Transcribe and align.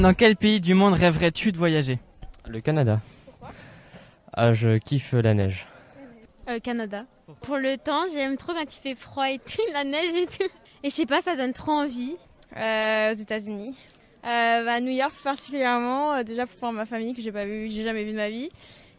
Dans 0.00 0.14
quel 0.14 0.34
pays 0.34 0.62
du 0.62 0.72
monde 0.72 0.94
rêverais-tu 0.94 1.52
de 1.52 1.58
voyager? 1.58 1.98
Le 2.48 2.62
Canada. 2.62 3.00
Ah, 4.32 4.54
je 4.54 4.78
kiffe 4.78 5.12
la 5.12 5.34
neige. 5.34 5.66
Euh, 6.48 6.58
Canada. 6.58 7.04
Pour 7.42 7.58
le 7.58 7.76
temps, 7.76 8.06
j'aime 8.10 8.38
trop 8.38 8.54
quand 8.54 8.64
il 8.64 8.80
fait 8.80 8.94
froid 8.94 9.30
et 9.30 9.38
tout, 9.38 9.60
la 9.74 9.84
neige 9.84 10.14
et 10.14 10.24
tout. 10.24 10.50
Et 10.82 10.88
je 10.88 10.94
sais 10.94 11.04
pas, 11.04 11.20
ça 11.20 11.36
donne 11.36 11.52
trop 11.52 11.72
envie. 11.72 12.16
Euh, 12.56 13.12
aux 13.12 13.18
États-Unis. 13.18 13.76
Euh, 14.24 14.64
bah, 14.64 14.72
à 14.72 14.80
New 14.80 14.90
York 14.90 15.14
particulièrement, 15.22 16.14
euh, 16.14 16.22
déjà 16.22 16.46
pour 16.46 16.58
voir 16.58 16.72
ma 16.72 16.86
famille 16.86 17.14
que 17.14 17.20
j'ai 17.20 17.32
pas 17.32 17.44
vu, 17.44 17.68
que 17.68 17.74
j'ai 17.74 17.82
jamais 17.82 18.04
vu 18.04 18.12
de 18.12 18.16
ma 18.16 18.30
vie. 18.30 18.48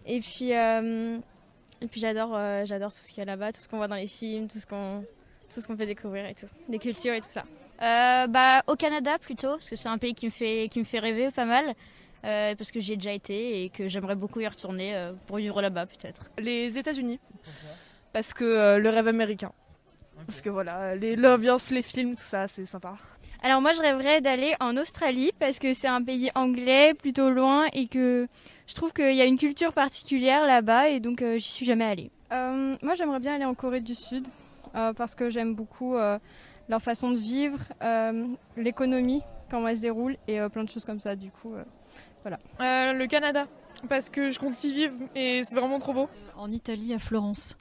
Et 0.05 0.19
puis, 0.19 0.53
euh, 0.55 1.17
et 1.81 1.87
puis 1.87 1.99
j'adore, 1.99 2.35
euh, 2.35 2.63
j'adore 2.65 2.93
tout 2.93 2.99
ce 2.99 3.07
qu'il 3.07 3.17
y 3.17 3.21
a 3.21 3.25
là-bas, 3.25 3.51
tout 3.51 3.59
ce 3.59 3.67
qu'on 3.67 3.77
voit 3.77 3.87
dans 3.87 3.95
les 3.95 4.07
films, 4.07 4.47
tout 4.47 4.59
ce 4.59 4.67
qu'on, 4.67 5.03
tout 5.51 5.61
ce 5.61 5.67
qu'on 5.67 5.75
fait 5.75 5.87
découvrir 5.87 6.27
et 6.27 6.35
tout, 6.35 6.47
les 6.69 6.77
cultures 6.77 7.13
et 7.13 7.21
tout 7.21 7.29
ça. 7.29 7.43
Euh, 7.81 8.27
bah, 8.27 8.61
au 8.67 8.75
Canada 8.75 9.17
plutôt, 9.19 9.51
parce 9.53 9.69
que 9.69 9.75
c'est 9.75 9.89
un 9.89 9.97
pays 9.97 10.13
qui 10.13 10.27
me 10.27 10.31
fait, 10.31 10.69
qui 10.71 10.79
me 10.79 10.83
fait 10.83 10.99
rêver 10.99 11.31
pas 11.31 11.45
mal, 11.45 11.73
euh, 12.25 12.53
parce 12.55 12.71
que 12.71 12.79
j'y 12.79 12.93
ai 12.93 12.95
déjà 12.95 13.11
été 13.13 13.63
et 13.63 13.69
que 13.69 13.87
j'aimerais 13.87 14.15
beaucoup 14.15 14.39
y 14.39 14.47
retourner 14.47 14.95
euh, 14.95 15.13
pour 15.27 15.37
vivre 15.37 15.61
là-bas 15.61 15.87
peut-être. 15.87 16.25
Les 16.37 16.77
États-Unis. 16.77 17.19
Parce 18.13 18.33
que 18.33 18.43
euh, 18.43 18.77
le 18.77 18.89
rêve 18.89 19.07
américain. 19.07 19.51
Parce 20.27 20.41
que 20.41 20.49
voilà, 20.49 20.95
les- 20.95 21.15
l'ambiance, 21.15 21.71
les 21.71 21.81
films, 21.81 22.15
tout 22.15 22.23
ça, 22.23 22.47
c'est 22.47 22.65
sympa. 22.67 22.93
Alors 23.41 23.59
moi, 23.61 23.73
je 23.73 23.81
rêverais 23.81 24.21
d'aller 24.21 24.53
en 24.59 24.77
Australie 24.77 25.31
parce 25.39 25.57
que 25.57 25.73
c'est 25.73 25.87
un 25.87 26.03
pays 26.03 26.29
anglais, 26.35 26.93
plutôt 26.93 27.31
loin, 27.31 27.65
et 27.73 27.87
que 27.87 28.27
je 28.67 28.75
trouve 28.75 28.93
qu'il 28.93 29.15
y 29.15 29.21
a 29.21 29.25
une 29.25 29.39
culture 29.39 29.73
particulière 29.73 30.45
là-bas, 30.45 30.89
et 30.89 30.99
donc 30.99 31.23
euh, 31.23 31.39
j'y 31.39 31.49
suis 31.49 31.65
jamais 31.65 31.85
allée. 31.85 32.11
Euh, 32.31 32.75
moi, 32.83 32.93
j'aimerais 32.93 33.19
bien 33.19 33.33
aller 33.33 33.45
en 33.45 33.55
Corée 33.55 33.81
du 33.81 33.95
Sud 33.95 34.27
euh, 34.75 34.93
parce 34.93 35.15
que 35.15 35.31
j'aime 35.31 35.55
beaucoup 35.55 35.95
euh, 35.95 36.19
leur 36.71 36.81
façon 36.81 37.11
de 37.11 37.17
vivre, 37.17 37.59
euh, 37.83 38.27
l'économie, 38.57 39.21
comment 39.49 39.67
elle 39.67 39.75
se 39.77 39.81
déroule 39.81 40.17
et 40.27 40.39
euh, 40.39 40.49
plein 40.49 40.63
de 40.63 40.69
choses 40.69 40.85
comme 40.85 40.99
ça. 40.99 41.15
Du 41.15 41.29
coup, 41.29 41.53
euh, 41.53 41.63
Euh, 42.25 42.93
le 42.93 43.07
Canada. 43.07 43.45
Parce 43.89 44.09
que 44.09 44.31
je 44.31 44.39
compte 44.39 44.63
y 44.63 44.73
vivre 44.73 44.95
et 45.15 45.41
c'est 45.43 45.55
vraiment 45.55 45.79
trop 45.79 45.93
beau. 45.93 46.09
En 46.35 46.51
Italie, 46.51 46.93
à 46.93 46.99
Florence. 46.99 47.57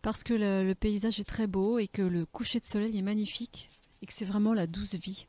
Parce 0.00 0.22
que 0.22 0.32
le, 0.32 0.64
le 0.64 0.74
paysage 0.74 1.18
est 1.20 1.24
très 1.28 1.46
beau 1.46 1.78
et 1.78 1.88
que 1.88 2.02
le 2.02 2.24
coucher 2.24 2.60
de 2.60 2.64
soleil 2.66 2.96
est 2.96 3.02
magnifique 3.02 3.68
et 4.00 4.06
que 4.06 4.12
c'est 4.12 4.24
vraiment 4.24 4.54
la 4.54 4.66
douce 4.66 4.94
vie, 4.94 5.26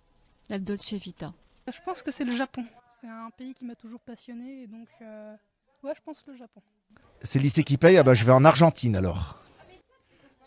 la 0.47 0.59
dolce 0.59 0.93
vita. 0.93 1.33
Je 1.73 1.80
pense 1.83 2.02
que 2.03 2.11
c'est 2.11 2.23
le 2.23 2.36
Japon. 2.36 2.64
C'est 2.91 3.08
un 3.08 3.31
pays 3.36 3.55
qui 3.55 3.66
m'a 3.66 3.75
toujours 3.75 3.99
passionné 3.99 4.61
et 4.64 4.67
donc 4.67 4.88
euh, 5.02 5.36
ouais, 5.83 5.93
je 5.95 6.02
pense 6.05 6.23
le 6.27 6.36
Japon. 6.38 6.61
C'est 7.23 7.39
le 7.39 7.43
lycée 7.43 7.64
qui 7.64 7.77
paye, 7.77 7.97
ah 7.97 8.03
bah, 8.03 8.14
je 8.14 8.23
vais 8.23 8.31
en 8.31 8.45
Argentine 8.45 8.95
alors. 8.95 9.39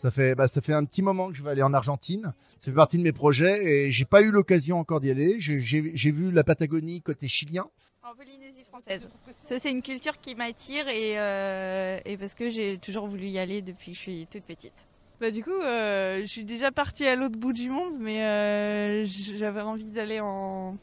Ça 0.03 0.11
fait, 0.11 0.35
bah, 0.35 0.49
ça 0.49 0.59
fait 0.59 0.73
un 0.73 0.83
petit 0.83 1.01
moment 1.01 1.29
que 1.29 1.33
je 1.33 1.41
vais 1.43 1.51
aller 1.51 1.63
en 1.63 1.73
Argentine. 1.73 2.33
Ça 2.59 2.65
fait 2.65 2.75
partie 2.75 2.97
de 2.97 3.03
mes 3.03 3.13
projets 3.13 3.63
et 3.85 3.89
j'ai 3.89 4.03
pas 4.03 4.21
eu 4.21 4.31
l'occasion 4.31 4.77
encore 4.77 4.99
d'y 4.99 5.09
aller. 5.09 5.37
J'ai- 5.39 6.11
vu 6.11 6.29
la 6.29 6.43
Patagonie 6.43 7.01
côté 7.01 7.29
chilien. 7.29 7.67
En 8.03 8.13
Polynésie 8.13 8.65
française. 8.65 9.07
Ça, 9.45 9.59
c'est 9.59 9.71
une 9.71 9.81
culture 9.81 10.19
qui 10.19 10.35
m'attire 10.35 10.89
et, 10.89 11.17
euh, 11.17 11.99
et 12.03 12.17
parce 12.17 12.33
que 12.33 12.49
j'ai 12.49 12.79
toujours 12.79 13.07
voulu 13.07 13.27
y 13.27 13.39
aller 13.39 13.61
depuis 13.61 13.91
que 13.93 13.97
je 13.97 14.01
suis 14.01 14.27
toute 14.29 14.43
petite. 14.43 14.73
Bah 15.21 15.31
du 15.31 15.41
coup, 15.41 15.51
euh, 15.51 16.19
je 16.19 16.25
suis 16.25 16.43
déjà 16.43 16.69
partie 16.73 17.05
à 17.07 17.15
l'autre 17.15 17.37
bout 17.37 17.53
du 17.53 17.69
monde, 17.69 17.95
mais 17.97 18.25
euh, 18.25 19.05
j'avais 19.05 19.61
envie 19.61 19.87
d'aller 19.87 20.19
en... 20.19 20.75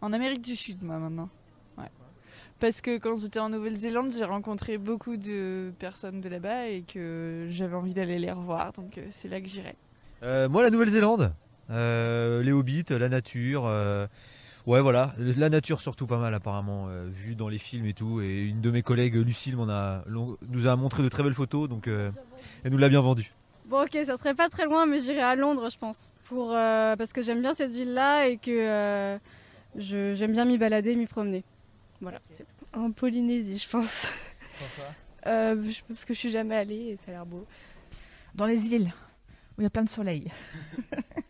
en 0.00 0.12
Amérique 0.12 0.42
du 0.42 0.54
Sud, 0.54 0.80
moi, 0.80 0.96
maintenant. 0.98 1.28
Ouais. 1.76 1.90
Parce 2.60 2.82
que 2.82 2.98
quand 2.98 3.16
j'étais 3.16 3.38
en 3.40 3.48
Nouvelle-Zélande, 3.48 4.12
j'ai 4.16 4.24
rencontré 4.24 4.76
beaucoup 4.76 5.16
de 5.16 5.72
personnes 5.78 6.20
de 6.20 6.28
là-bas 6.28 6.68
et 6.68 6.82
que 6.82 7.46
j'avais 7.48 7.74
envie 7.74 7.94
d'aller 7.94 8.18
les 8.18 8.30
revoir, 8.30 8.72
donc 8.72 8.98
euh, 8.98 9.06
c'est 9.10 9.28
là 9.28 9.40
que 9.40 9.48
j'irai. 9.48 9.74
Euh, 10.22 10.48
moi, 10.48 10.62
la 10.62 10.70
Nouvelle-Zélande. 10.70 11.32
Euh, 11.70 12.42
les 12.42 12.52
hobbits, 12.52 12.84
la 12.90 13.08
nature. 13.08 13.64
euh, 13.66 14.06
Ouais, 14.66 14.82
voilà. 14.82 15.14
La 15.18 15.48
nature, 15.48 15.80
surtout 15.80 16.06
pas 16.06 16.18
mal, 16.18 16.34
apparemment, 16.34 16.88
euh, 16.90 17.08
vu 17.10 17.34
dans 17.34 17.48
les 17.48 17.56
films 17.56 17.86
et 17.86 17.94
tout. 17.94 18.20
Et 18.20 18.42
une 18.42 18.60
de 18.60 18.70
mes 18.70 18.82
collègues, 18.82 19.14
Lucille, 19.14 19.56
m'en 19.56 19.70
a, 19.70 20.04
nous 20.08 20.66
a 20.66 20.76
montré 20.76 21.02
de 21.02 21.08
très 21.08 21.22
belles 21.22 21.32
photos, 21.34 21.66
donc 21.66 21.88
euh, 21.88 22.10
elle 22.62 22.72
nous 22.72 22.78
l'a 22.78 22.90
bien 22.90 23.00
vendu. 23.00 23.32
Bon, 23.64 23.82
ok, 23.84 23.96
ça 24.04 24.18
serait 24.18 24.34
pas 24.34 24.50
très 24.50 24.66
loin, 24.66 24.84
mais 24.84 25.00
j'irai 25.00 25.22
à 25.22 25.34
Londres, 25.34 25.70
je 25.72 25.78
pense. 25.78 25.96
Pour, 26.24 26.52
euh, 26.54 26.94
parce 26.96 27.12
que 27.14 27.22
j'aime 27.22 27.40
bien 27.40 27.54
cette 27.54 27.70
ville-là 27.70 28.26
et 28.28 28.36
que 28.36 28.50
euh, 28.50 29.18
je- 29.76 30.14
j'aime 30.14 30.32
bien 30.32 30.44
m'y 30.44 30.58
balader, 30.58 30.94
m'y 30.94 31.06
promener. 31.06 31.42
Voilà, 32.00 32.20
c'est 32.32 32.44
tout. 32.46 32.64
En 32.78 32.90
Polynésie, 32.92 33.58
je 33.58 33.68
pense. 33.68 34.06
Euh, 35.26 35.70
je- 35.70 35.82
parce 35.88 36.04
que 36.06 36.12
je 36.14 36.18
suis 36.18 36.30
jamais 36.30 36.54
allée 36.56 36.88
et 36.90 36.96
ça 36.96 37.04
a 37.08 37.10
l'air 37.12 37.26
beau. 37.26 37.46
Dans 38.34 38.46
les 38.46 38.56
îles, 38.74 38.90
où 39.56 39.60
il 39.60 39.64
y 39.64 39.66
a 39.66 39.70
plein 39.70 39.84
de 39.84 39.88
soleil. 39.88 40.30